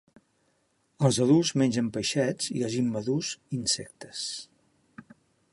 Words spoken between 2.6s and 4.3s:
i els immadurs insectes.